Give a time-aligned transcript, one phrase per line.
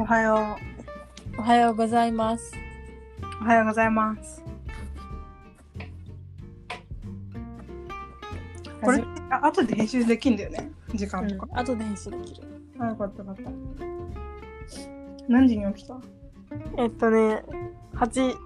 [0.00, 0.56] おはよ
[1.38, 2.54] おはようございます。
[3.22, 3.44] う。
[3.44, 4.42] おはようございます。
[8.80, 10.70] これ、あ後で編集できんだよね。
[10.94, 11.46] 時間とか。
[11.52, 12.48] うん、後で編集できる。
[12.78, 13.50] あ、よかったよかった。
[15.28, 15.98] 何時に起きた？
[16.78, 17.42] えっとね、
[17.92, 18.36] 8、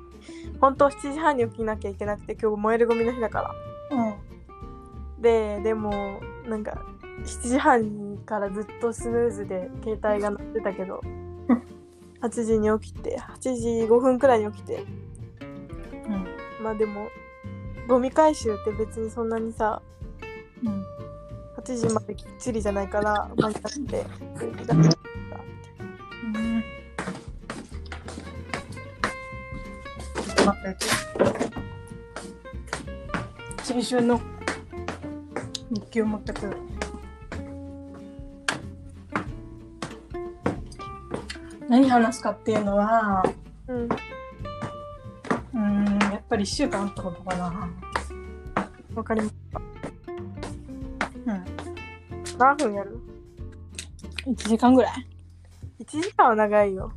[0.60, 3.54] 本当は7時半に起きなきゃいけなくて、今日燃えるゴミの日だか
[3.92, 3.96] ら。
[3.96, 5.22] うん。
[5.22, 6.84] で、でも、なんか、
[7.22, 11.00] 7時半からずっとスムーズで携帯が鳴ってたけど、
[12.22, 14.84] 8時に起きて、8時5分くらいに起きて、
[16.08, 16.64] うん。
[16.64, 17.08] まあでも、
[17.86, 19.82] ゴミ回収って別にそんなにさ、
[20.62, 20.84] うん。
[21.58, 24.06] 8時まできっちりじゃないから、間に合って、
[24.66, 24.82] だうん。
[30.44, 30.84] 待って。
[33.64, 34.20] 先週の
[35.70, 36.73] 日記を持ってくる。
[41.74, 43.20] 何話すかっていうのは、
[43.66, 43.82] うん。
[43.86, 47.68] うーん、やっぱり1週間あったことかな。
[48.94, 49.34] わかります。
[51.26, 51.44] うん。
[52.38, 52.96] 何分やる
[54.24, 54.92] ？1時間ぐらい
[55.80, 56.92] ?1 時間は長いよ。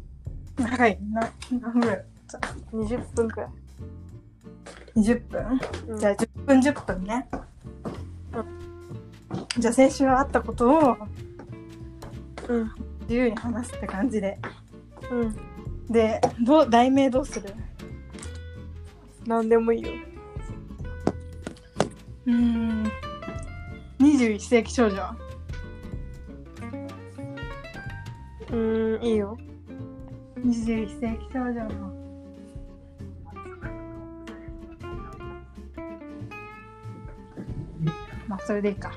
[0.58, 1.00] 長い。
[1.12, 1.80] な何分？
[1.80, 2.06] ぐらい
[2.72, 3.50] 20分くらい。
[4.96, 5.60] ?20 分？
[5.88, 7.28] うんじゃあ10分10分ね。
[9.58, 10.98] じゃあ先週あったことを
[12.48, 12.72] うん。
[13.08, 14.38] 自由に話すって感じで。
[15.12, 15.36] うん。
[15.90, 17.54] で、どう、題名どうする？
[19.26, 19.90] 何でもいいよ。
[22.26, 22.92] うーん。
[24.00, 24.98] 21世紀少女。
[28.50, 29.38] うーん、いいよ。
[30.38, 31.94] 21世紀少女の。
[38.28, 38.92] まあ、それでいいか。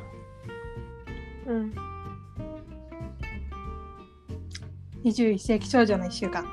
[1.47, 1.90] うん。
[5.05, 6.45] 21世紀少女の1週間。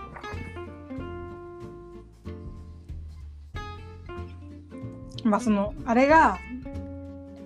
[5.23, 6.39] まあそのあれが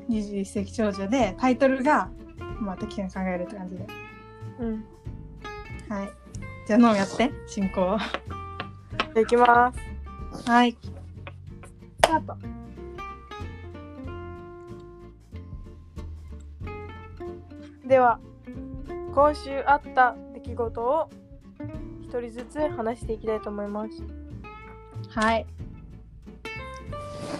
[0.09, 2.09] 21世紀少女でタイトルが
[2.59, 3.87] まあ適当に考えるって感じで。
[4.59, 4.85] うん。
[5.89, 6.11] はい。
[6.67, 7.73] じゃあノンやって進行。
[7.73, 7.97] じゃ
[9.15, 10.49] あ行きます。
[10.49, 10.71] はい。
[10.71, 10.77] ス
[12.01, 12.37] タート。
[17.87, 18.19] では、
[19.13, 21.09] 今週あった出来事を
[22.01, 24.03] 一人ずつ話していきたいと思います。
[25.09, 25.45] はい。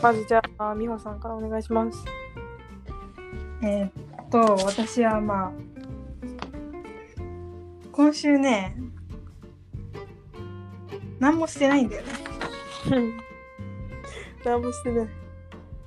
[0.01, 2.03] まずじゃあ、美穂さんからお願いします。
[3.63, 3.91] えーっ
[4.31, 5.51] と私はまあ
[7.91, 8.75] 今週ね
[11.19, 12.09] 何もしてないんだよね。
[14.45, 15.07] 何もしてない。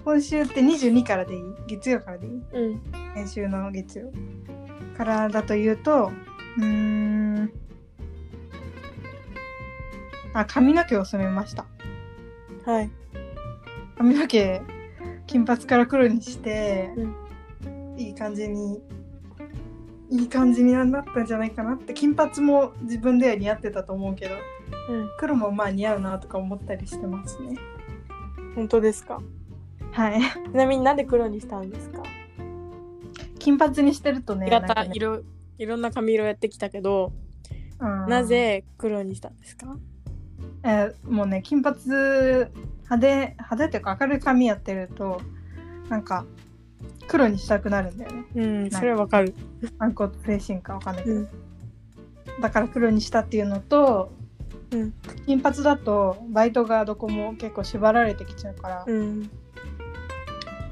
[0.05, 1.43] 今週って22からでいい？
[1.67, 2.33] 月曜からでいい？
[2.53, 2.83] うん。
[3.15, 4.13] 先週の月曜
[4.97, 6.13] からだというと
[6.59, 7.53] うーん。
[10.33, 11.67] あ髪の毛を染めました。
[12.65, 12.91] はい。
[13.97, 14.63] 髪の毛
[15.27, 17.15] 金髪から黒にして、うん。
[17.99, 18.83] いい感じに
[20.11, 21.95] いい感じになったんじゃないかなって。
[21.95, 24.35] 金髪も自分では似合ってたと思うけど
[24.89, 25.09] うん。
[25.19, 27.57] 黒もまあ似合うなとか思ったりしてますね。
[28.55, 29.21] 本当ですか？
[29.93, 30.21] はい。
[30.21, 32.03] ちなみになんで黒にしたんですか？
[33.39, 35.23] 金髪にしてるとねいろなんかね色
[35.59, 37.13] いろんな髪色やってきたけど、
[37.81, 39.77] うんなぜ黒にしたんですか？
[40.63, 42.51] えーもうね金髪派
[43.01, 45.21] 手派手っていうか明るい髪やってると
[45.89, 46.25] なんか
[47.09, 49.35] 黒にしたくなるんだよねうん、それはわかる。
[49.79, 51.29] 暗黒精神かわかんないけど、うん。
[52.41, 54.13] だから黒にしたっていうのと
[54.71, 54.95] うん。
[55.27, 59.31] 金髪だとバイトがどこも結構縛られてきちゃうから、うん。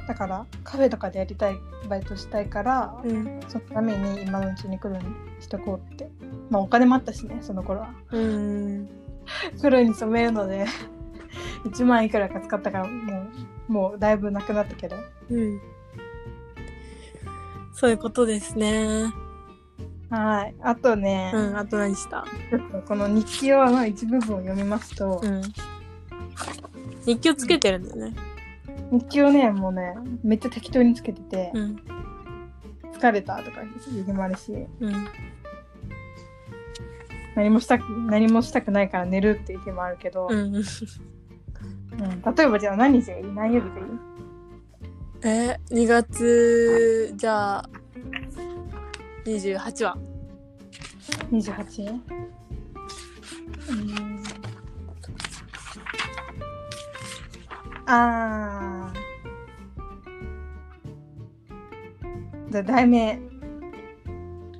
[0.09, 1.57] だからカフェとかでやりたい
[1.89, 3.41] バイトしたいから、うん。
[3.49, 5.05] そのために今のうちに黒に
[5.41, 6.11] しとこうって
[6.51, 8.89] まあお金もあったしねその頃はうん。
[9.61, 10.67] 黒に染めるので
[11.65, 13.29] 1万いくらか使ったからも
[13.69, 14.97] うもうだいぶなくなったけど
[15.31, 15.61] うん。
[17.73, 19.12] そういうことですね。
[20.11, 22.26] はいあとね、うん、あと何した？
[22.87, 25.43] この日記をの一部分を読みますと、うん。
[27.06, 28.15] 日記をつけてるんだよね。
[28.93, 31.77] 日記をねもうねめっちゃ適当につけてて、うん。
[32.93, 35.09] 疲れたとかいう日もあるしうん。
[37.35, 40.55] 何もしたく何もしたくないから寝るっていう日もあるけど、うん。
[40.56, 43.25] うん例えばじゃあ何日がいい？
[43.25, 43.85] 何曜日がいい？
[45.25, 47.69] え、2月、じゃあ、
[49.25, 49.97] 28話。
[51.31, 51.91] 28?
[51.91, 52.00] うん
[57.87, 58.81] あー
[62.52, 63.19] じゃあ題名。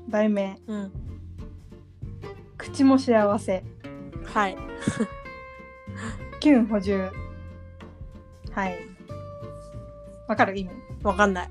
[0.09, 0.59] 題名。
[0.67, 0.93] うん。
[2.57, 3.63] 口口も幸せ。
[4.25, 4.57] はい。
[6.41, 7.11] キュン補充。
[8.51, 8.79] はい。
[10.27, 10.71] わかる意味？
[11.03, 11.51] わかんない。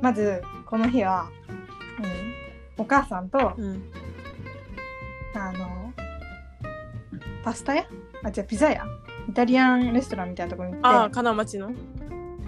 [0.00, 1.28] まずこの日は、
[2.76, 3.82] うん、お母さんとうん。
[5.34, 5.92] あの
[7.42, 7.84] パスタ屋？
[8.22, 8.86] あ違うピザ屋？
[9.28, 11.72] イタリアンレストランみたいなところに行ああって金町の？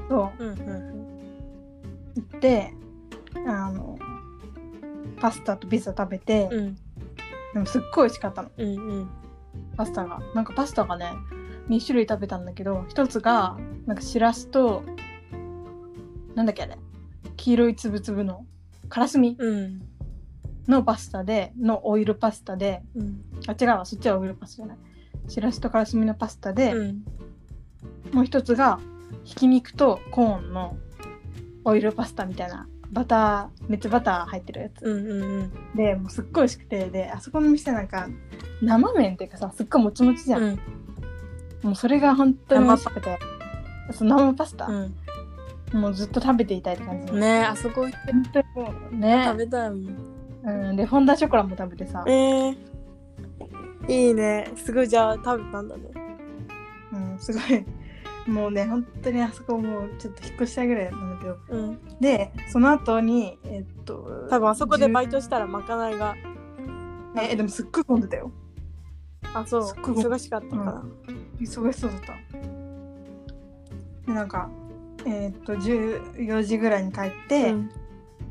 [0.08, 0.44] そう。
[0.44, 0.99] うんうん行
[2.40, 2.72] って
[3.46, 3.98] あの
[5.20, 6.74] パスタとピザ食べて、うん。
[7.52, 8.50] でもすっごい美味しかったの。
[8.56, 9.10] うんうん。
[9.76, 10.20] パスタが。
[10.34, 11.12] なんかパスタがね
[11.68, 14.82] 2種類食べたんだけど一つがなんかしらすと
[16.34, 16.78] なんだっけあれ。
[17.36, 18.46] 黄色いつぶつぶの
[18.88, 19.82] からすみうん。
[20.66, 23.22] のパスタでのオイルパスタでうん。
[23.46, 23.84] あ違うわ。
[23.84, 24.78] そっちはオイルパスタじゃない。
[25.28, 27.04] しらすとからすみのパスタで、うん。
[28.12, 28.80] もう一つが
[29.24, 30.76] ひき肉とコーンの
[31.70, 34.82] オイルパスタみたいなバターめっちゃバター入ってるやつ。
[34.82, 35.52] うんうんうん。
[35.76, 38.08] でもうすっごい美味しくてであそこの店なんか
[38.60, 40.60] 生麺っていうかさすっごいもちもちじゃん、うん。
[41.62, 43.18] もうそれが本当に美味しくて
[43.92, 45.80] そう生パスタ、うん。
[45.80, 48.12] もうずっと食べていたいって感じ、ねえあそこ行って。
[48.12, 49.24] 本当にもうね。
[49.24, 49.96] 食べたいもん。
[50.42, 52.02] うん、でフォンダショコラも食べてさ。
[52.06, 52.56] え、ー、
[53.88, 54.50] いいね。
[54.56, 55.82] すごいじゃあ食べたんだね。
[56.92, 57.64] うん、すごい
[58.26, 61.38] もうね本当にあそこもうちょっと引っ越したいぐらいなんだけど。
[61.48, 61.80] うん。
[62.00, 66.14] でその後にえっと多分あそこでバイトしたらまかないが。
[67.14, 68.30] 10えでもすっごい混んでたよ。
[69.34, 69.64] あそう。
[69.64, 70.82] すっごい忙しかったから。
[71.40, 72.14] 忙しそうだった。
[74.06, 74.50] でなんか
[75.06, 77.70] えっと14時ぐらいに帰って、うん。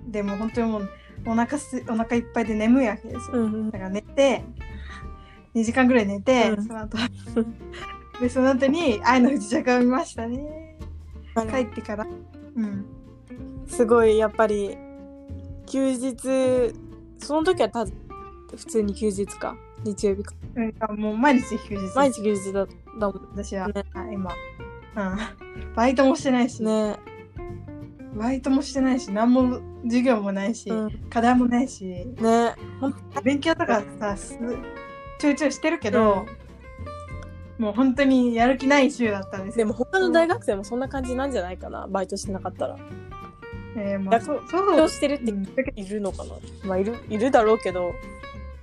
[0.07, 0.89] でも本当にもう
[1.25, 4.43] お腹すお腹いっぱいで眠いわけですよ、うんだから寝て
[5.53, 6.63] 2時間ぐらい寝て、うん。
[6.63, 6.97] その後
[8.19, 10.77] でその後に「愛の不時着」を見ましたね。
[11.35, 12.05] 帰ってから。
[12.55, 12.85] うん。
[13.67, 14.77] すごいやっぱり
[15.65, 16.73] 休日
[17.19, 19.55] その時はた普通に休日か。
[19.83, 20.33] 日曜日か。
[20.55, 21.95] なんかもう毎日休日。
[21.95, 22.65] 毎日休日だ
[22.99, 23.29] だもん。
[23.31, 23.85] 私は、ね。
[23.93, 24.33] あ今、
[24.95, 26.97] うん、バイトもしてないし、ね。
[28.15, 30.91] バイトもしてないし何も授業もないし、うん。
[31.09, 31.85] 課題もないし。
[31.85, 32.55] ね。
[33.23, 34.37] 勉強とかさす
[35.19, 36.25] ちょいちょいしてるけど、
[37.59, 39.65] もう本当にやる気ない週だったんですよ。
[39.65, 42.77] でも他の大学生もそんな感じなんじゃないかなバイトしてなかったら。
[43.75, 44.77] えー、もうそうそう。
[44.77, 45.45] どうしてるってうん。
[45.75, 46.31] いるのかな。
[46.63, 47.93] まあいるいるだろうけど。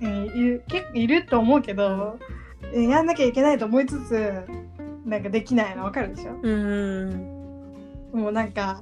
[0.01, 0.63] うんいる。
[0.67, 2.19] 結構いると思うけど、
[2.73, 4.43] えやんなきゃいけないと思いつつ
[5.05, 6.31] なんかできないのわかるでしょ？
[6.41, 7.11] うん。
[8.13, 8.81] もうなんか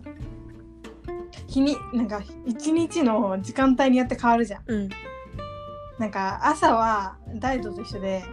[1.47, 4.63] 日になんか一日の時間帯によって変わるじゃん。
[4.65, 4.89] うん。
[5.99, 8.23] なんか朝はダイエットと一緒で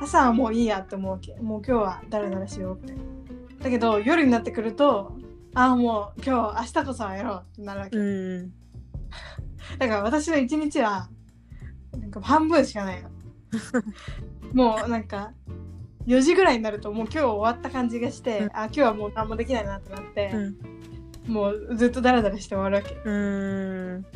[0.00, 2.94] 朝はもういいやって思うわけもう今日はダラダラしようって。
[3.62, 5.16] だけど夜になってくると
[5.54, 8.52] ああもう今日明日こそはやろうってなるわけ、うん。
[9.78, 11.08] だから私の一日は
[11.98, 13.10] なんか半分しかないの。
[14.52, 15.32] もうなんか
[16.06, 18.46] 4時ぐらいになるともう今日終わった感じがして、うん。
[18.52, 21.32] あ今日はもう何もできないなってなって、うん。
[21.32, 22.94] もうずっとダラダラして終わるわけ。
[23.04, 24.06] うん。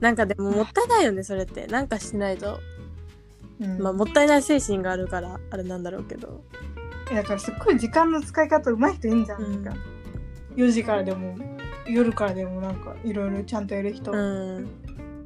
[0.00, 1.66] なんかでももったいないよねそれって。
[1.68, 2.58] なんかしないと、
[3.60, 3.78] うん。
[3.80, 6.44] まあもったいない精神があるからあれなんだろうけど。
[7.12, 9.64] だからすっごい時間の使い方上手い人いいんじゃん,、うん。
[9.64, 9.80] なんか
[10.56, 11.36] 4時からでも
[11.86, 14.66] 夜からでもなんかいろいろちゃんとやる人、うん、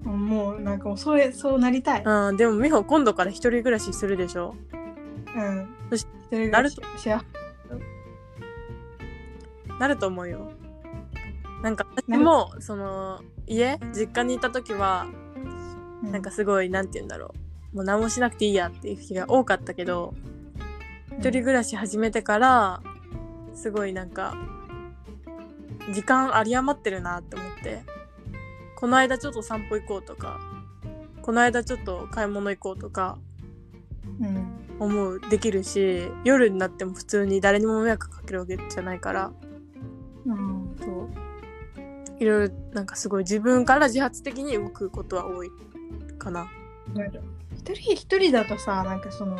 [0.04, 4.54] もうなんかもうそうやそうなりたい、うん、でも美穂今度から一人暮らしするでしょ。
[5.34, 5.68] うん。
[5.90, 6.82] そしなると。
[9.78, 10.52] なると思うよ。
[11.62, 13.78] なんか私もその家？
[13.94, 15.06] 実家にいた時は
[16.02, 17.39] なんかすごいなんて言うんだろう
[17.72, 20.14] もう何もしなくていいやっていう日が多かったけど
[21.18, 22.82] 一人暮らし始めてから
[23.54, 24.34] すごいなんか
[25.92, 27.82] 時間有り余ってるなって思って
[28.76, 30.40] この間ちょっと散歩行こうとか
[31.22, 33.18] この間ちょっと買い物行こうとか
[34.20, 39.32] うん思うできるし夜になっても普通に誰にも迷惑かけるわけじゃないから
[40.24, 41.10] うんそう
[42.18, 45.50] いろいろなんかすごい自分から自発的に動くことは多い
[46.18, 46.50] かな。
[47.60, 49.36] 一人一人だとさなんかその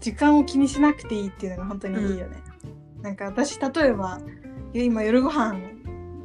[0.00, 2.36] 時間を気にしなくていいっていうのが本当にいいよね、
[3.02, 4.18] なんか私例えば
[4.72, 5.58] 今夜ご飯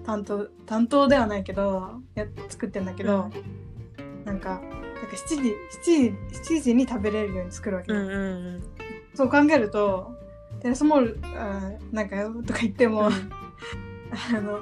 [0.06, 3.30] 担当担当ではないけどや作ってんだけど、
[4.26, 8.18] なんかなんか7時7時7時に食べれるように作るわけ、うんうんう
[8.58, 8.64] ん。
[9.14, 10.12] そう考えると
[10.62, 14.62] テラスモールあーなんかとか言っても、 あの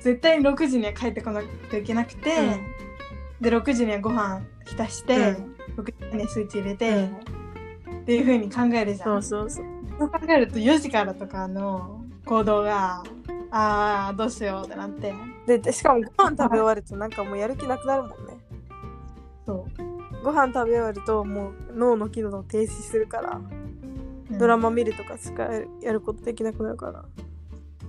[0.00, 2.60] 絶対に6時には帰ってこなきゃいけなくて、
[3.40, 5.36] で6時にはご飯浸して、
[5.76, 7.10] 6時にスイッチ入れて、
[8.02, 9.22] っていう風に考えるじゃん。
[9.22, 9.64] そうそうそう。
[9.98, 13.02] そう考えると4時からとかの行動が
[13.50, 15.14] ああどうしようってなって。
[15.46, 18.16] ででしかもご飯食べ終わるとなんかもうやる気なくなるもんね。
[19.46, 20.22] そう。
[20.22, 23.40] ごご飯食べ終わるともう脳の機能を停止するから、
[24.30, 24.38] うん。
[24.38, 25.48] ドラマ見るとかしか
[25.80, 27.04] やることできなくなるから、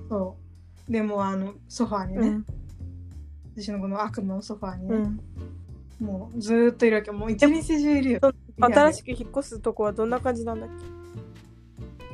[0.07, 0.37] そ
[0.87, 0.91] う。
[0.91, 2.43] でもあのソファーにね、
[3.55, 5.19] 私のこの悪夢のソファーにね、うん。
[5.99, 7.11] もうずーっといるわけ。
[7.11, 8.19] もう一日中いるよ。
[8.59, 10.69] 新しく引っ越すとこはどんな感じなんだっ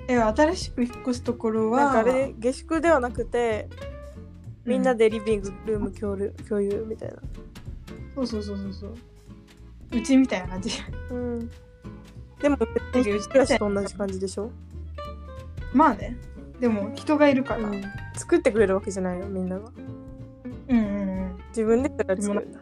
[0.08, 0.14] け？
[0.14, 3.68] え新しく引っ越すところはなんかあれ下宿ではなくて
[4.64, 7.16] みんなで、でリビングルーム共有共有みたいな、
[8.16, 8.96] そうそうそうそうそう。
[9.92, 10.70] うちみたいな感じ。
[11.10, 11.52] うん、
[12.40, 12.66] でもだ
[13.04, 14.52] けどうち暮らしと同じ感じでしょ、
[15.74, 16.18] まあね。
[16.60, 17.84] でも人がいるから、うん、
[18.16, 19.72] 作ってくれるわけじゃないのみんなが。
[20.70, 21.25] うんうんうん
[21.56, 22.60] 自分で作るんだ。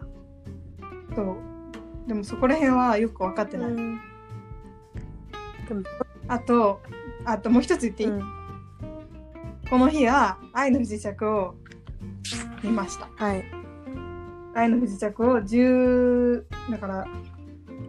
[1.16, 1.36] そう。
[2.08, 4.00] でもそこら辺はよく分かってない、うん。
[6.28, 6.80] あと
[7.26, 8.22] あともう一つ言っていい、うん。
[9.70, 11.56] この日は愛の不時着を
[12.62, 13.10] 見ました。
[13.16, 13.44] はい。
[14.54, 17.08] 愛の不時着を10だから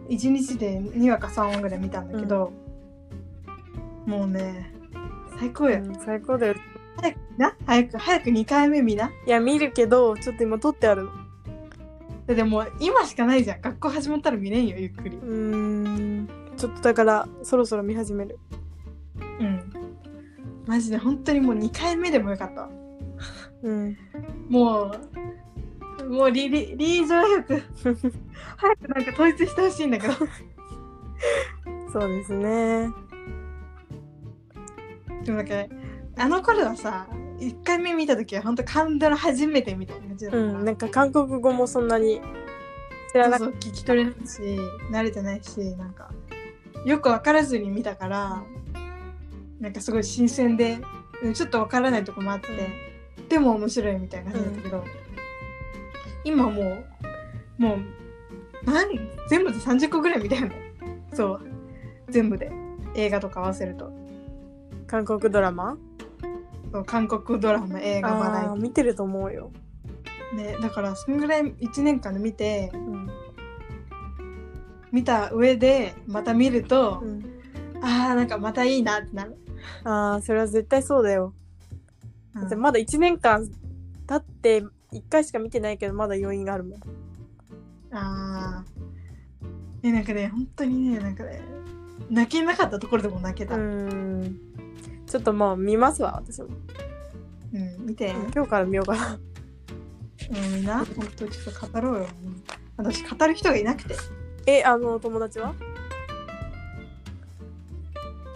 [0.09, 2.51] 1日で2話か3話ぐらい見たんだけど、
[4.05, 4.73] もうね
[5.37, 6.55] 最高よ、うん最高だよ
[7.37, 7.55] な？
[7.65, 9.11] 早く早く2回目見な。
[9.25, 11.11] いや見るけどちょっと今撮ってあるの。
[12.27, 13.61] だってもう今しかないじゃん。
[13.61, 15.17] 学校始まったら見れんよゆっくり。
[15.17, 16.29] うーん。
[16.57, 18.39] ちょっとだからそろそろ見始める。
[19.39, 19.61] うん。
[20.65, 22.69] マジで本当にもう2回目でもよかった
[23.61, 23.97] うん。
[24.49, 24.91] も
[25.99, 27.63] うもうリリリー・ジョン早く
[28.57, 30.13] 早くなんか統一してほしいんだけど。
[31.91, 32.89] そうですね。
[35.23, 35.53] でもなんか
[36.17, 37.07] あの頃はさ
[37.39, 42.21] 1回目見た時は本当感動の初めてみたいな感じだったから、うんなんか韓国語もそんなに
[43.11, 44.41] 知らなく聞き取れないし
[44.91, 46.09] 慣れてないしなんか
[46.85, 48.43] よく分からずに見たから
[49.59, 50.79] なんかすごい新鮮で
[51.23, 52.47] うんちょっと分からないとこもあって、
[53.29, 54.83] でも面白いみたいな感じだったけど、
[56.25, 56.85] 今もう
[57.57, 57.79] もう
[58.65, 58.99] 何？
[59.29, 60.73] 全部で30個ぐらい見たよね。
[61.13, 61.41] そう。
[62.09, 62.51] 全部で。
[62.95, 63.91] 映画とか合わせると。
[64.87, 65.77] 韓国ドラマ？
[66.75, 73.09] そう韓国ドラマ映画バラエテあー見てると思うよ、ィねだからそんぐらい1年間で見てうん
[74.91, 77.23] 見た上でまた見ると、うん、
[77.81, 79.37] あーなんかまたいいなってなる、
[79.85, 81.33] ああそれは絶対そうだよ、
[82.51, 83.47] うまだ1年間
[84.05, 84.59] 経って
[84.91, 86.79] 1回しか見てないけどまだ余韻があるもん。
[87.91, 89.87] あー。
[89.87, 91.39] えなんかね本当にねなんかね
[92.09, 94.39] 泣けなかったところでも泣けた、ううんん
[95.07, 96.49] ちょっとまあ見ますわ私も、
[97.79, 99.19] 見て、今日から見ようかな。
[100.29, 100.79] うん、みんな。
[100.79, 102.07] 本当ちょっと語ろうよ。
[102.77, 103.95] 私語る人がいなくて。
[104.47, 105.53] えあの友達は？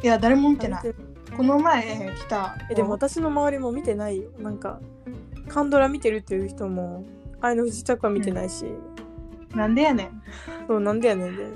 [0.02, 0.84] いや誰も見てない。
[1.36, 2.56] この前来た。
[2.72, 4.30] えでも私の周りも見てないよ。
[4.40, 4.80] なんか
[5.48, 7.06] カンドラ見てるっていう人も
[7.42, 8.66] 愛の不時着は見てないし、
[9.56, 10.22] なんでやねん。
[10.68, 11.44] そうなんでやねんで。
[11.44, 11.50] は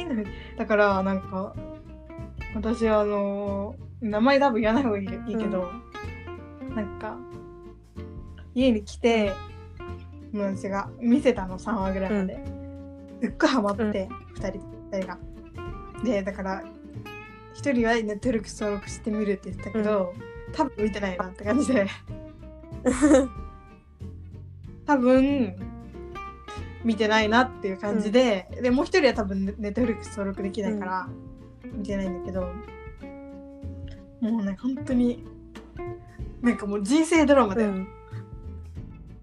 [0.00, 0.14] いな
[0.56, 1.54] だからなんか
[2.54, 5.70] 私あの名前多分言わない方がいいいいけど、
[6.74, 7.16] なんか
[8.54, 9.32] 家に来て
[10.32, 12.44] 私が見せたの3話ぐらいまで、
[13.22, 13.90] すっごいハマって、うん。
[13.90, 14.48] 2人
[14.90, 15.18] 二人が。
[16.04, 16.62] でだから
[17.54, 20.12] 1人はネットフリックス登録してみるって言ってたけど、
[20.52, 21.86] 多分見てないなって感じで。
[24.86, 25.54] 多分
[26.84, 31.08] 見てないなっていう感じで、でもう一人は多分ネットフリックス登録できないから、
[31.64, 32.42] 見てないんだけど
[34.20, 35.24] もうね本当に
[36.42, 37.88] なんかもう人生ドラマだよ、うん。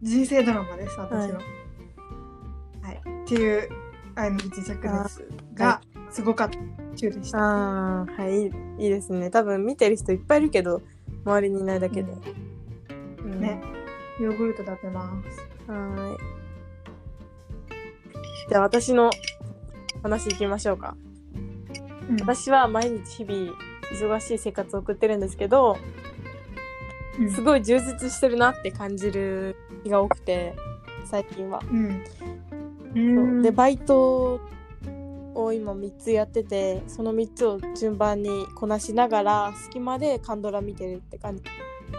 [0.02, 1.36] 人生ドラマです私の。
[1.36, 1.44] はい。
[2.84, 2.92] は。
[2.92, 3.70] い、っていう
[4.16, 6.58] 愛の不時着ですが、すごかった
[6.96, 7.40] 中でした。
[7.40, 8.46] ああはい
[8.84, 9.32] いいですね。
[9.32, 10.82] 多分見てる人いっぱいいるけど
[11.26, 12.14] 周りにいないだけで、
[13.24, 13.40] うん。
[13.42, 13.60] ね。
[14.20, 15.40] ヨーグルト食べます。
[15.70, 16.18] はーい。
[18.50, 19.10] じゃあ私の
[20.04, 20.96] 話いきましょうか
[22.10, 22.18] うん。
[22.22, 23.54] 私は毎日日々
[23.92, 25.78] 忙しい生活を送ってるんですけど
[27.20, 27.32] うん。
[27.32, 30.56] すごい充実してるなって感じる日が多くて
[31.06, 32.04] 最近は、うん。
[32.20, 32.28] そう。
[32.96, 33.42] うん。
[33.42, 34.42] でバイト
[35.36, 41.44] を今3つやっててその3つを順番にこなしながら隙間でカンドラ見てるって感じ。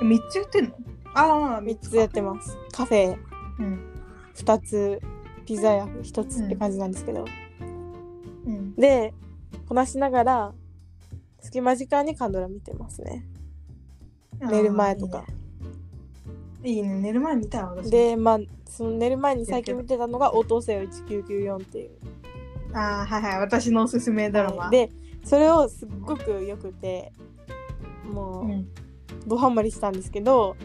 [0.03, 0.71] 三つやってんの？
[1.15, 2.57] ああ3つやってます。
[2.73, 3.17] カフェ。
[3.59, 3.81] うん。
[4.35, 5.01] 2つ。
[5.47, 5.87] ピザ屋。
[5.87, 7.25] 1つって感じなんですけど、
[8.47, 8.75] うん。
[8.75, 9.15] で
[9.69, 10.53] こなしながら
[11.41, 13.25] 隙間時間にカンドラ見てますね
[14.41, 15.25] 寝る前とか
[16.63, 16.89] いいね。
[16.89, 17.91] いいね寝る前見たわ私。
[17.91, 21.91] でまあその寝る前に最近見てたのが「応答せよ1994」っていう
[22.75, 24.65] ああはいはい私のおすすめドラマ。
[24.65, 24.91] はいで
[25.25, 27.13] それをすっごくよくて
[28.05, 28.69] もう、うん。
[29.27, 30.57] ドハマりしたんですけど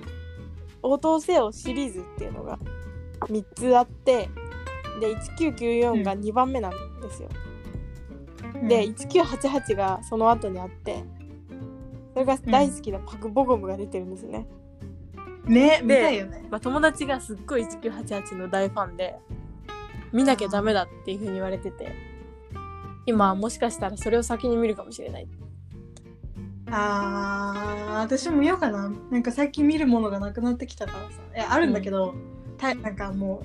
[0.81, 2.59] 応答せよシリーズっていうのが
[3.21, 4.29] 3つあって
[4.99, 6.71] で1994が2番目なん
[7.01, 7.29] ですよ、
[8.67, 11.03] で1988がその後にあって
[12.13, 14.47] それが大好きなパク・ボゴムが出てるんですね、
[15.45, 16.45] ね見でたいよね。
[16.49, 19.15] まあ、友達がすっごい1988の大ファンで
[20.11, 21.91] 見なきゃダメだっていう風に言われてて
[23.05, 25.27] 今もしかしたらそれを先に見るかもしれない。
[26.69, 28.91] あー私も見ようかな。
[29.11, 31.21] なんか最近見るものがなくなってきたからさ。
[31.35, 32.15] いやあるんだけど、
[32.57, 33.43] たなんかも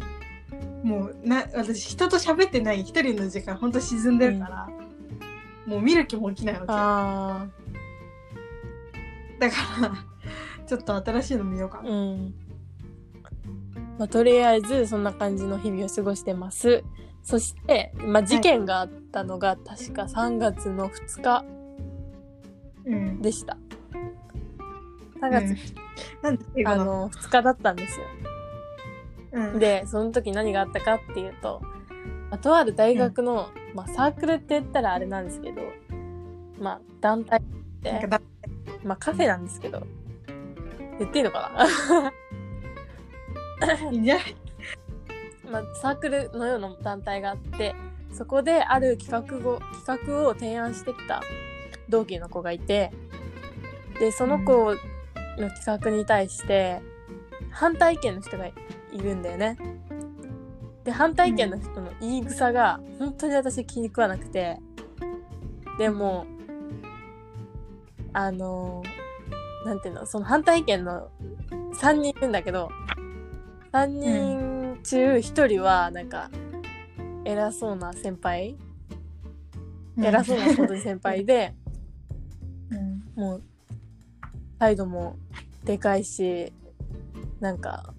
[0.85, 4.69] うもうな私人と喋ってない一人の時間ほんと沈んでるから、
[5.69, 7.47] もう見る気も起きないわけあ
[9.39, 9.93] だから
[10.67, 12.35] ちょっと新しいの見ようかな、ーうん。
[13.99, 16.83] まあ、とりあえずそんな感じの日々を過ごしてます。
[17.23, 21.45] そして、まあ、事件があったのが確か3月の2日
[22.87, 23.21] うん。
[23.21, 23.59] でした、
[25.21, 25.49] 3うん。
[25.49, 25.75] 月、
[26.23, 28.07] なんあの2日だったんですよ。
[29.33, 29.59] うん。
[29.59, 31.61] でその時何があったかっていうと、
[32.31, 35.63] まあ、とある大学の、まあ、サークルって言ったらあれなんですけど、
[36.59, 37.41] まあ、団体
[37.81, 38.21] でなんかだ
[38.83, 39.87] まあ、カフェなんですけど
[40.99, 41.53] 言っていいのか
[43.93, 44.23] いいんじゃな？
[44.27, 44.27] い
[45.51, 47.75] な、 まあ、サークルのような団体があって
[48.13, 51.23] そこである企画を企画を提案してきた
[51.89, 52.91] 同期の子がいて
[54.01, 54.75] でその子
[55.37, 56.81] の企画に対して
[57.51, 58.53] 反対意見の人がい
[58.93, 59.57] るんだよね。
[60.89, 64.59] で反対意見の人の言い草が本当に私気に食わなくて。
[65.79, 66.27] でも
[68.13, 68.83] あの
[69.65, 71.09] なんていうのその反対意見の
[71.75, 72.69] 3人いるんだけど
[73.71, 76.31] 3人中1人はなんか
[77.25, 78.57] 偉そうな先輩
[79.97, 81.55] 偉そうな本当に先輩で
[82.71, 83.23] うん。
[83.23, 83.43] もう
[84.59, 85.17] 態度も
[85.63, 86.53] でかいし
[87.39, 87.95] なんか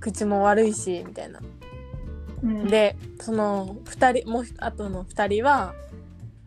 [0.00, 1.40] 口も悪いしみたいな。
[2.42, 2.66] うん。
[2.68, 5.74] でその2人もうあとの2人は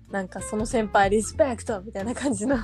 [0.09, 2.63] なんかその先輩リスペクトみたいな感じのうん。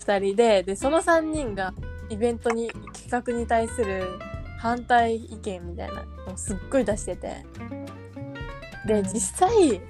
[0.00, 1.74] 2人ででその3人が
[2.08, 4.18] イベントに企画に対する
[4.58, 7.44] 反対意見みたいなのをすっごい出してて。
[8.86, 9.04] でうん。
[9.04, 9.80] 実際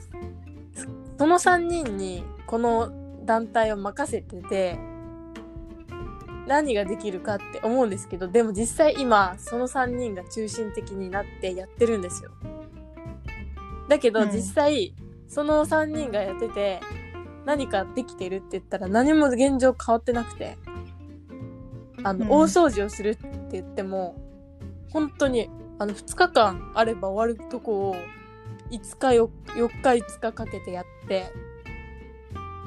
[1.18, 2.90] その3人にこの
[3.24, 4.78] 団体を任せてて
[6.46, 12.30] 何ができるかって思うんですけどでも実際今その3人が中心的になってやってるんですよ。
[13.88, 14.94] だけどうん実際、
[15.28, 16.80] その3人がやってて
[17.44, 20.56] 何かできてるって言ったら何も現状変わってなくて
[22.02, 22.30] あの、うん。
[22.30, 24.16] 大掃除をするって言っても
[24.90, 27.96] 本当にあの2日間あれば終わるとこを
[28.70, 31.30] 5日 4, 4日5日かけてやって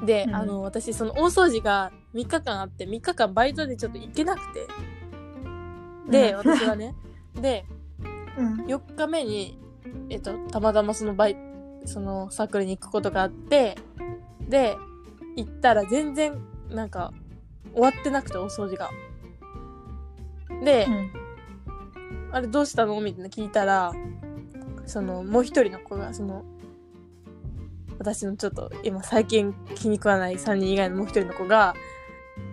[0.04, 0.36] で、うん。
[0.36, 4.66] あの私その大掃除が3日間あって3日間バイトでちょっと行けなくて。
[6.10, 6.38] で、うん。
[6.38, 6.94] 私はね。
[7.34, 7.66] で
[8.38, 8.64] うん。
[8.64, 9.58] 4日目に、
[10.08, 11.36] えっと、たまたまそのバイ
[11.84, 13.76] そのサークルに行くことがあって
[14.48, 14.76] で
[15.36, 16.36] 行ったら全然
[16.70, 17.12] なんか
[17.72, 18.90] 終わってなくて大掃除が。
[20.64, 21.12] で、うん。
[22.32, 23.00] あれどうしたの？
[23.00, 23.92] みたいな聞いたら
[24.86, 26.44] そのもう一人の子がその
[27.98, 31.74] 私のちょっと今最近気に食わない3人以外のもう一人の子が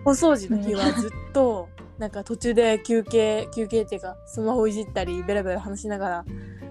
[0.04, 1.68] お掃除の日はずっと
[1.98, 6.24] なんか途中で休憩休憩っていうかスマホいじったりベラベラ話しながら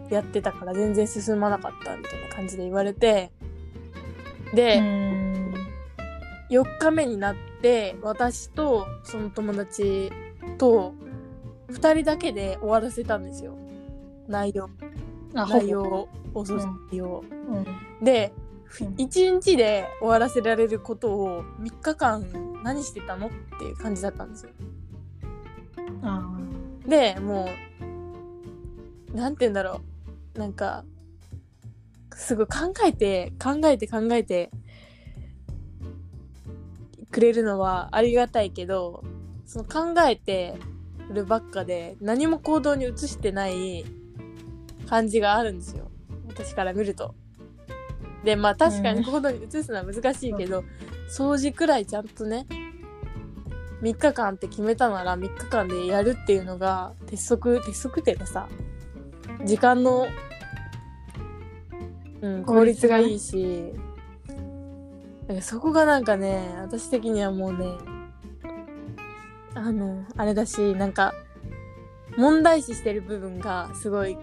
[0.10, 3.32] やってたから全然進まなかったみたいな感じで言われて
[4.54, 5.54] で、うん。
[6.50, 10.12] 4日目になって私とその友達
[10.58, 10.94] と
[11.70, 13.56] 2人だけで終わらせたんですよ。
[14.28, 14.70] 内容。
[15.34, 17.24] 内容をお掃除の内容を。
[17.50, 18.06] うん。
[18.06, 18.43] でうん
[18.80, 22.26] 1日で終わらせられることを3日間
[22.64, 24.52] 何してたのっていう感じだったんですよ。
[26.02, 26.38] あ
[26.88, 27.50] でも
[29.14, 29.82] うなんて言うんだろ
[30.36, 30.40] う。
[30.40, 30.84] なんか
[32.16, 34.50] すごい考えて考えて考えて
[37.12, 39.04] くれるのはありがたいけど
[39.46, 40.56] その考えて
[41.12, 43.86] るばっかで何も行動に移してない
[44.88, 45.92] 感じがあるんですよ。
[46.28, 47.14] 私から見ると。
[48.24, 50.64] でまあ確かに行動に移すのは難しいけど、
[51.10, 52.46] 掃除くらいちゃんとね
[53.82, 58.48] 3日間って決めたなら3日間でやるっていうのが鉄則鉄則っていうかさ
[59.44, 60.08] 時間の、
[62.22, 63.74] うん、効率がいいし
[65.28, 67.66] なんかそこがなんかね私的にはもうね
[69.54, 71.14] あのあれだしなんか
[72.18, 74.18] 問題視してる部分がすごい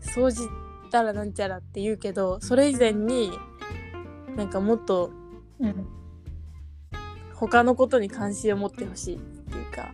[0.00, 0.48] 掃除
[0.94, 3.32] たらなんちゃらって言うけどそれ以前に
[4.36, 5.10] なんかもっと
[5.58, 5.86] うん
[7.34, 9.92] 他のことに関心を持ってほしいっていうか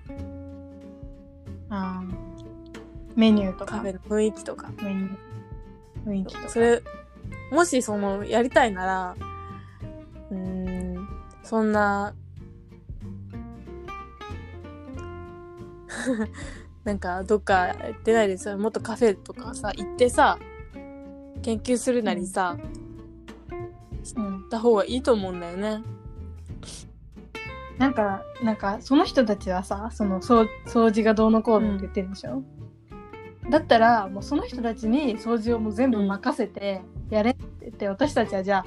[1.70, 2.30] あー。
[3.16, 3.76] メニューとか。
[3.76, 4.70] カフェの雰囲気とか。
[4.82, 6.10] メニュー。
[6.10, 6.48] 雰囲気とか。
[6.48, 6.82] それ、
[7.50, 9.16] もしその、やりたいなら、
[10.30, 11.08] うーん、
[11.42, 12.14] そんな、
[16.84, 18.58] なんか、どっか行ってないですよ。
[18.58, 20.38] もっとカフェとかさ、行ってさ、
[21.42, 22.56] 研究するなりさ、
[24.16, 25.82] うんた方がいいと思うんだよね。
[27.78, 32.42] なんかなんかその人たちはさその掃掃除がどうのこうのって言ってるでしょ、
[33.48, 38.66] だったらもうその人たちに掃除をもう全部任せてやれって言って、私たちはじゃあ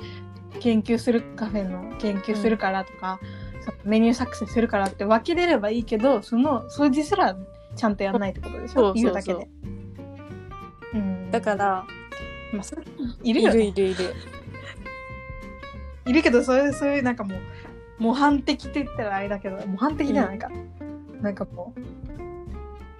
[0.59, 3.19] 研究するカフェの研究するからとか、
[3.61, 7.35] そのメニュー作成するからって分けれればいいけどその掃除すら
[7.75, 8.73] ちゃんとやんないってことでしょ？
[8.73, 8.93] そうそうそう。
[8.95, 9.47] 言うだけで。
[10.93, 11.85] うん、だから、
[12.53, 12.63] まあ、
[13.23, 14.13] いいるよ、ね、るいるいる。
[16.05, 17.39] いるけどそういうそういうなんかもう
[17.97, 20.49] 模範的って言ったらあれだけど模範的じゃないか、
[21.21, 21.81] なんかもう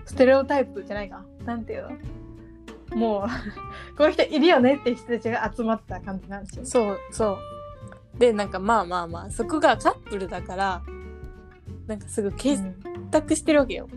[0.05, 1.83] ステレオタイプじゃないかなんていう
[2.91, 2.97] の？
[2.97, 3.27] もう
[3.97, 6.65] こういう人いるよねって人たちが集まった感じなんですよ。
[6.65, 7.37] そうそ
[8.15, 8.19] う。
[8.19, 10.83] で、なんかまあまあまあ、そこがカップルだから、
[11.87, 12.61] なんかすぐ結
[13.09, 13.89] 託してるわけよ。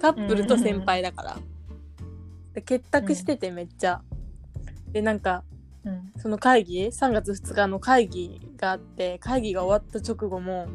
[0.00, 1.36] カップルと先輩だから。
[2.58, 4.02] で結託しててめっちゃ。
[4.90, 5.44] で、なんか、
[5.84, 6.12] うん。
[6.16, 10.66] その会議、3月2日の会議があって、会議が終わった直後も、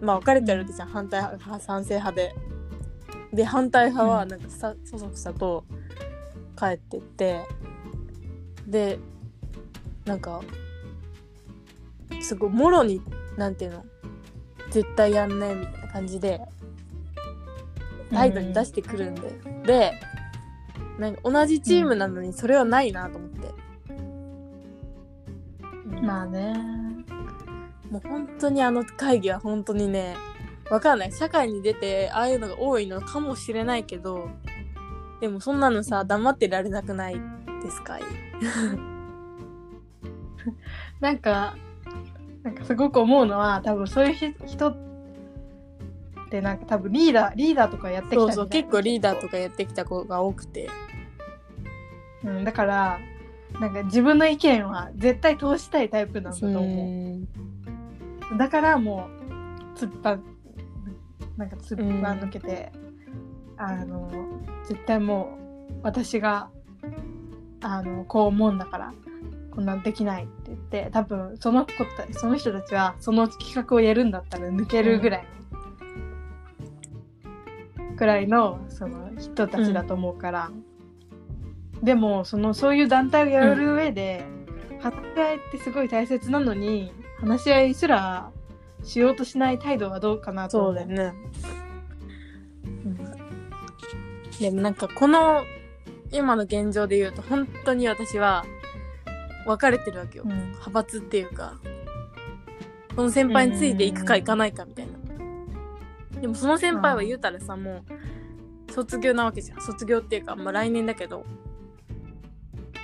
[0.00, 2.34] まあ分かれてるわけじゃん、反対派、賛成派で。
[3.34, 5.64] で、反対派はなんかさ、そそくさと
[6.58, 7.42] 帰ってって、
[8.66, 8.98] で、
[10.06, 10.40] なんか、
[12.22, 13.02] すごい、もろに、
[13.36, 13.84] なんていうの、
[14.70, 16.40] 絶対やんないみたいな感じで、
[18.10, 19.30] 態度に出してくるんで、
[19.66, 19.92] で、
[20.98, 23.54] なんか同じチームなのにそれはないなと思って。
[26.02, 26.54] まあね
[27.90, 30.16] もう本当にあの会議は本当にね、
[30.70, 31.12] わかんない。
[31.12, 34.28] 社会に出て、ああいうのが多いのかもしれないけど、
[35.20, 37.20] でもそんなのさ、黙ってられなくない
[37.62, 38.02] ですかい？
[41.00, 41.56] なんか
[42.42, 44.76] なんかすごく思うのは多分そういうひ人っ
[46.30, 50.68] てなんか多分リーダーリーダーとかやってきたそうそう、結構リーダーとかやってきた子が多くて。
[52.26, 52.98] うん、だから
[53.60, 56.62] なんか自分の意見は絶対通したいタイプなんだと思う。
[56.62, 57.28] うん
[58.36, 59.08] だからも
[59.74, 60.18] う突っ張
[61.36, 62.72] なんか突っ張抜けて、
[63.56, 64.10] あの
[64.66, 65.38] 絶対も
[65.70, 66.48] う私が
[67.60, 68.94] あのこう思うんだから
[69.50, 75.26] こんなんできないって言って多分その子たその人たちはその企画をやるんだったら抜けるぐらい、
[77.96, 80.50] ぐらいのその人たちだと思うから、
[81.82, 84.24] でもそのそういう団体をやる上で、
[84.80, 88.30] 話し合いってすごい大切なのに話し合いすら
[88.82, 91.14] しようとしない態度はどうかなと思そうだよね。
[94.38, 95.44] でもなんかこの
[96.12, 98.44] 今の現状で言うと本当に私は
[99.46, 100.24] 分かれてるわけよ。
[100.26, 101.58] うん派閥っていうか、
[102.94, 106.20] その先輩についていくかいかないかみたいな。
[106.20, 107.84] でもその先輩は言うたらさ、も
[108.68, 109.60] う卒業なわけじゃん。
[109.60, 111.24] 卒業っていうか、まあ来年だけど。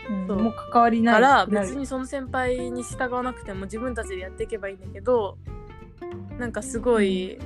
[0.06, 0.36] そう。
[0.36, 1.14] うんもう関わりない。
[1.14, 5.38] から別にその先輩に従わなくても自分たちでやっていけばいいんだけど
[6.38, 7.38] なんかすごい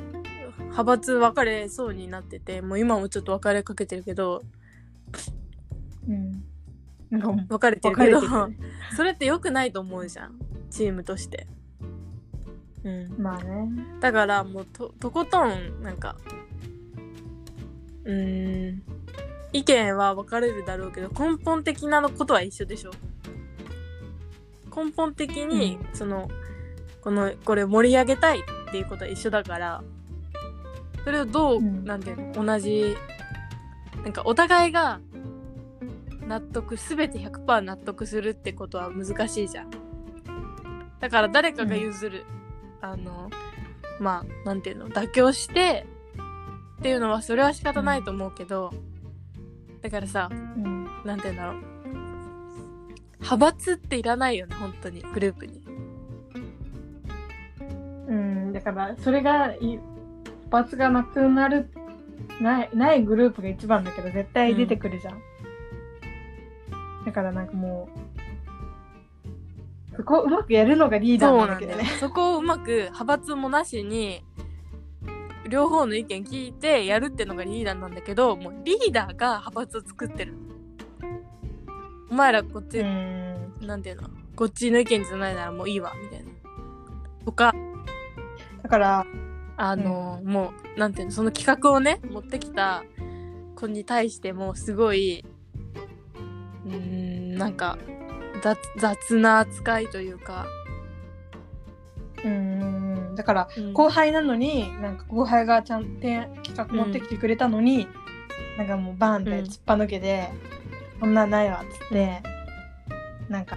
[0.59, 4.43] 派閥分かれそうになっててもう今もちょっと別れかけてるけど
[6.09, 6.45] うん。
[7.11, 8.21] なんかもう別れてるけど
[8.97, 10.39] それって良くないと思うじゃん。
[10.71, 11.47] チームとして。
[12.85, 13.69] うん、まあね。
[14.01, 16.17] だからもうととことんなんか
[18.05, 18.83] うーん
[19.53, 22.91] 意見は分かれるだろうけど根本的なことは一緒でしょ。
[24.75, 26.29] 根本的に、その
[27.01, 29.83] このこれ盛り上げたいっていうことは一緒だから
[31.05, 31.85] それをどう、うん。
[31.85, 32.97] なんていうの同じ
[34.03, 35.01] なんかお互いが
[36.27, 39.71] 納得全て100%納得するってことは難しいじゃん。
[41.01, 42.25] だから誰かが譲る、
[42.81, 43.31] あの
[44.01, 45.87] まあなんていうの妥協して
[46.79, 48.73] っていうのはそれは仕方ないと思うけど、
[49.87, 50.89] だからさうん。
[51.05, 51.63] なんていうんだろう。
[53.21, 55.63] 派閥っていらないよね本当にグループに。
[58.09, 59.79] うん、だからそれがい
[60.51, 61.71] 罰がなくなる
[62.41, 65.21] ないないグループが一番だけど絶対出てくるじゃん、
[67.05, 67.89] だからなんかも
[69.93, 71.85] うそこをうまくやるのがリーダーなんだけどね。
[72.01, 74.25] そこをうまく派閥もなしに
[75.49, 80.35] 両方の意見聞いてやるってのがリーダーなんだけどもうリーダーが派閥を作ってる
[82.11, 83.55] お前らこっち、うん。
[83.61, 84.09] なんていうの？
[84.37, 86.31] こっちの意見じゃないならもういいわみたいな。
[87.25, 87.55] とか
[88.63, 89.07] だから
[89.57, 91.13] あの、もうなんていうの？
[91.13, 92.85] その企画をね持ってきた
[93.57, 95.25] 子に対してもすごい、
[96.67, 97.79] うーん、なんか
[98.43, 100.47] 雑雑な扱いというか、
[102.23, 102.86] うん
[103.17, 103.73] だからうん。
[103.73, 107.89] 後輩なのになんか後輩がちゃんと企画持ってきてくれたのに、
[108.57, 109.45] なんかもうバーンってうん。
[109.47, 110.29] 突っぱ抜けて、
[111.01, 112.23] こんなんないわっつって、
[113.29, 113.57] なんか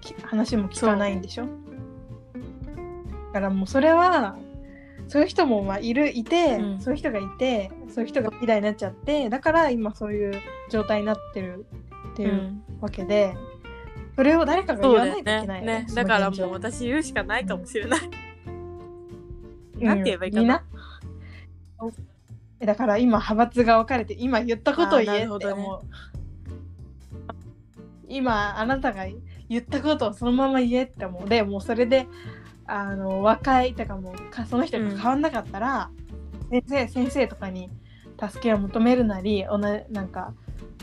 [0.00, 1.46] き話も聞かないんでしょ？
[3.32, 4.36] だからもうそれは
[5.08, 6.80] そういう人もまあいるいて、うん。
[6.80, 10.40] そういう人がいてそういう人が嫌いになっちゃってだから今そういう
[10.70, 11.66] 状態になってる
[12.12, 12.62] っていううん。
[12.80, 13.34] わけで、
[14.16, 18.00] それを誰かが言わないといけねないよねそのだからもう私言うしかないかもしれない。
[18.00, 18.26] うん
[19.80, 20.64] なんて言えばいいかな
[21.82, 21.88] み
[22.64, 25.82] んだから今派閥が分かれて今言ったことを言えって思う、
[28.08, 29.06] 今あなたが
[29.48, 31.28] 言ったことをそのまま言えって思う。
[31.28, 32.06] でもうそれで
[32.64, 34.14] あの若いとかも
[34.48, 35.90] その人が変わんなかったら、
[36.50, 37.68] 先生先生とかに
[38.18, 40.32] 助けを求めるなりおななんか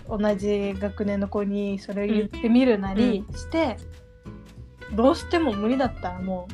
[0.07, 3.77] 同じ学年の子にそれを言ってみるなりして、
[4.93, 6.47] どうしても無理だったらも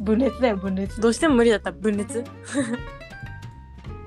[0.00, 1.00] う分裂だよ分裂。
[1.00, 2.24] どうしても無理だったら分裂？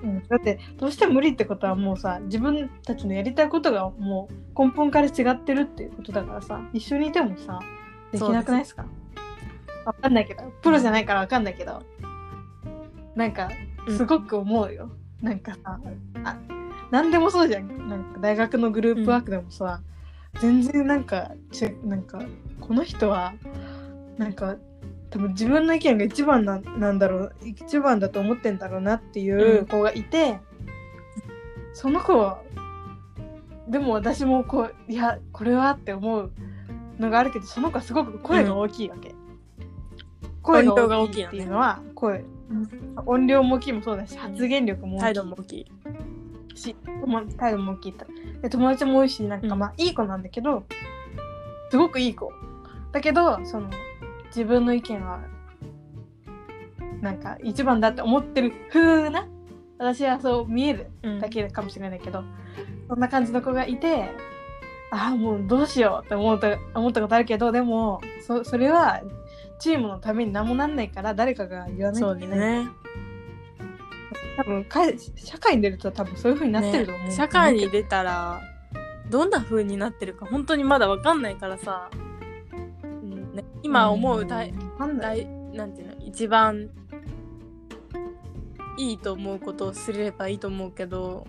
[0.04, 7.60] うん、だってどうしても無理ってことはもうさ自分たちのやりたいことがもう根本から違ってるっていうことだからさ一緒にいてもさ
[8.12, 8.86] できなくないですか？
[9.86, 10.44] わかんないけど。
[10.62, 11.82] プロじゃないからわかんないけど。
[13.16, 13.50] なんか
[13.96, 14.90] すごく思うよ、
[15.22, 15.80] なんかさ
[16.24, 16.38] あ
[16.94, 17.90] 何でもそうじゃん。
[17.90, 19.82] なんか大学のグループワークでもさ、
[20.40, 22.22] 全然なんかちなんか
[22.62, 23.34] この人は
[24.20, 24.58] なんか
[25.10, 30.40] 多分自分の意見が一番ななんだろう一番だと思ってんだろうなっていう子がいて、
[31.74, 32.44] その子は
[33.68, 36.32] でも私もこういやこれはって思う
[37.00, 39.16] のがあるけどその子はすごく声が大きいわけ、
[40.44, 42.24] 声音量がが大きいっていうのは声。
[43.08, 45.04] 音量も大きいもそうだし発言力も大きい。
[45.06, 45.66] 態度も大きい。
[46.56, 48.06] し友態度も大きいと。
[48.42, 50.64] で友達も多いしなんかうんまあいい子なんだけど、
[51.70, 52.32] すごくいい子。
[52.92, 53.70] だけどその
[54.28, 55.22] 自分の意見は
[57.02, 59.28] なんか一番だって思ってる風な
[59.78, 61.20] 私はそう見えるうん。
[61.20, 62.24] だけかもしれないけど、
[62.88, 64.10] そんな感じの子がいて
[64.92, 69.02] ああもうどうしようって思った思ったことあるけどでもそそれは
[69.60, 72.70] チームのために何もなんないから誰かが言わないといけない、ね。
[74.38, 77.12] 多分かえ社会に出ると多分そういう風になってると思う、ね。
[77.12, 78.42] 社会に出たら
[79.10, 81.90] どんな風になってるか本当にまだわかんないからさ、
[82.84, 83.34] うん。
[83.34, 85.26] ね、今思う大わかんない。
[85.26, 86.70] 大なんていうの一番
[88.78, 91.28] いいと思うことをすればいいと思うけど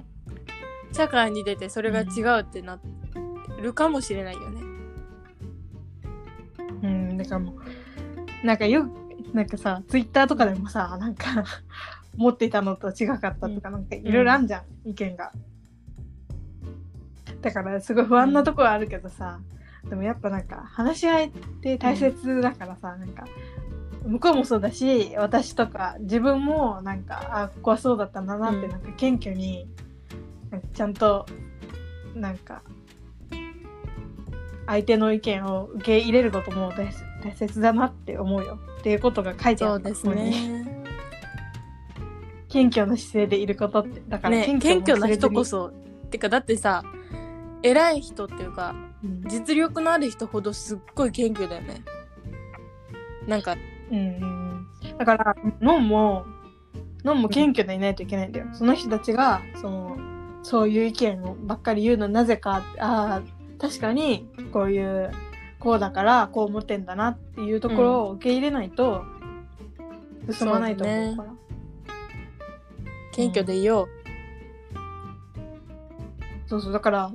[0.92, 2.78] 社会に出てそれが違うってな
[3.60, 4.62] るかもしれないよね。
[6.84, 7.54] うん、だからも
[8.42, 8.90] う、なんかよく、
[9.32, 11.44] なんかさ、ツイッターとかでもさ、なんか、
[12.16, 15.32] 持っていたのと違かったとか、なんかいろいろあんじゃん、意見が。
[17.40, 19.40] だから、すごい不安なところあるけどさ、
[19.88, 23.24] でもやっぱなんか、話し合いって大切だからさ、なんか、
[24.04, 29.68] 向こうもそうだし、私とか、自分もなんか、あ、ここはそうだったんだなって、うんなんか謙虚に、
[30.72, 31.26] ちゃんと、
[32.14, 32.62] なんか、
[34.66, 40.73] 相手の意見を受け入れることも大切大切だなって思うよっていうことが書いてあるそうですね。
[42.54, 45.72] 謙虚な姿勢でいることってだからね謙謙虚虚な人こ、そ。
[46.10, 46.84] てかだってさ
[47.64, 49.22] 偉い人っていうかうん。
[49.28, 51.82] 実力のある人ほどすっごい謙虚だよね。
[53.26, 53.56] なんか
[53.90, 56.24] うんうんうん、だからノンも
[57.04, 58.46] ノンも謙虚でいないといけないんだよ。
[58.52, 59.96] その人たちがその
[60.42, 63.22] そういう意見をばっかり言うのなぜかああ
[63.60, 65.10] 確かにこういう
[65.58, 69.04] こうだからこう思ってんだなっていうところを受け入れないと
[70.30, 71.34] 進まないと思うから。
[73.14, 73.88] 謙虚でいよ
[76.46, 77.12] そうそうだから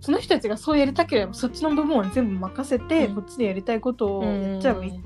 [0.00, 4.90] その人たちがそうやりたければそっちの部分を全部任せて、うんこっちでやりたいことをやっちゃえばいい。
[4.90, 5.02] うん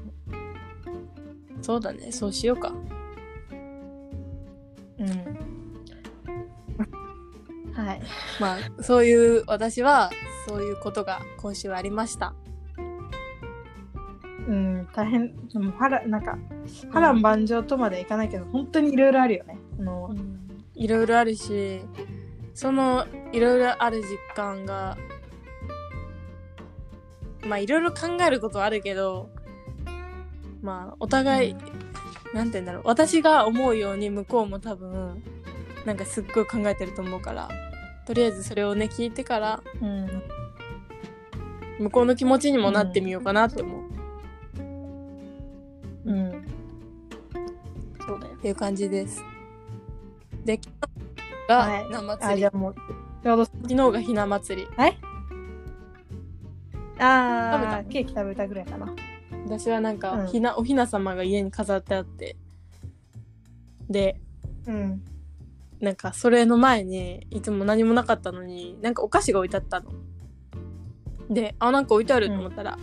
[1.62, 2.72] そうだねそうしようか。
[4.98, 5.08] うん
[7.74, 8.00] はい。
[8.40, 10.10] まあそういう私は
[10.48, 12.34] そういうことが今週ありました。
[14.48, 15.34] うん、大変。
[15.48, 16.38] でも波乱なんか
[16.90, 19.58] 波乱万丈とまではいかないけど、本当にいろいろあるよね。
[19.78, 20.14] あの
[20.74, 21.80] いろいろあるし
[22.54, 24.96] そのいろいろある実感が
[27.46, 29.28] まあいろいろ考えることはあるけど
[30.62, 31.56] まあお互い、
[32.34, 35.22] なんて言うんだろう私が思うように向こうも多分
[35.84, 37.48] なんかすっごい考えてると思うから
[38.06, 40.22] とりあえずそれをね聞いてからうん
[41.78, 43.96] 向こうの気持ちにもなってみようかなって思う、
[46.06, 46.46] うん。
[48.06, 48.34] そうだよ。
[48.34, 49.22] っていう感じです。
[50.46, 50.60] で
[51.48, 52.38] がはいひなあ、祭り。
[52.38, 52.74] じゃあもう、
[53.22, 54.68] ちょうど、昨日がひな祭り。
[54.76, 54.98] はい
[56.98, 57.76] あ食べた？
[57.82, 58.94] ー、ケーキ食べたぐらいかな。
[59.44, 62.36] 私はなんか、うんひなおひな様が家に飾ってあって
[63.90, 64.18] で
[64.66, 65.02] うん。
[65.78, 69.90] なんかそれの前にいつも何もなかったのになんかお菓子が置いてあったの
[71.28, 72.78] であなんか置いてあると思ったら、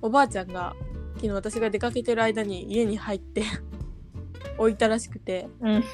[0.00, 0.76] おばあちゃんが
[1.16, 3.42] 昨日私が出かけてる間に家に入って
[4.58, 5.84] 置いたらしくてうん。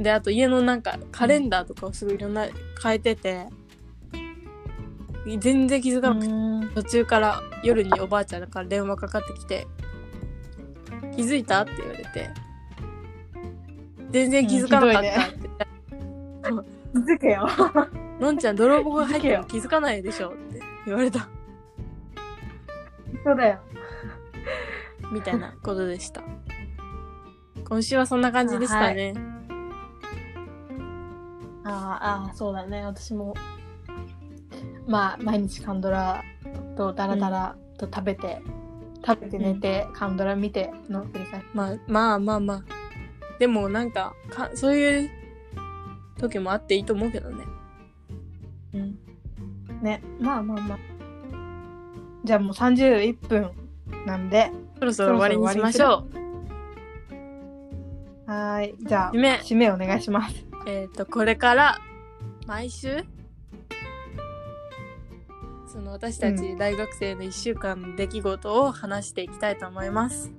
[0.00, 2.46] であと家のなんかカレンダーとかをすごいいろんな
[2.82, 3.46] 変えてて
[5.38, 9.66] 全然気づかなくてうん途中から夜におばあちゃんから電話かかってきて
[11.14, 12.30] 「気づいた?」って言われて
[14.10, 15.48] 「全然気づかなかった」って、
[16.94, 17.46] 気づけよ。
[18.18, 21.28] のんちゃん泥棒が入っても気づかないでしょ」って言われた
[23.22, 23.60] そうだよ。
[25.12, 26.22] みたいなことでした
[27.68, 29.37] 今週はそんな感じでしたね、あー
[31.70, 32.84] あー、そうだね。
[32.84, 33.34] 私も、
[34.86, 36.24] まあ、毎日カンドラ
[36.76, 38.40] とダラダラと食べて、
[39.06, 41.46] 食べて寝て、カンドラ見ての繰り返し。
[41.54, 42.64] まあまあまあまあ
[43.38, 45.10] でもなんかかそういう
[46.18, 47.44] 時もあっていいと思うけどね
[48.74, 48.98] うん
[49.82, 50.78] ね、まあまあまあ。
[52.24, 53.52] じゃあもう31分
[54.04, 54.50] なんで、
[54.80, 56.04] そろそろ終わりにしましょ
[58.26, 58.74] うはーい。
[58.80, 60.47] じゃあ、締め締めお願いします。
[60.68, 61.78] えっ、と、これから、
[62.46, 63.02] 毎週
[65.66, 70.30] その私たうち大学生の1週間の出来事を話していきたいと思います。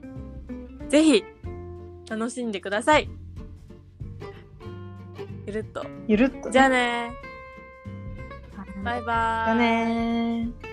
[0.88, 1.24] ぜひ、
[2.08, 3.10] 楽しんでください。
[5.48, 5.84] ゆるっと。
[6.08, 6.52] ゆるっと。
[6.52, 7.12] じゃあね
[8.56, 9.58] はいバイバーイ。
[9.58, 10.69] ねー。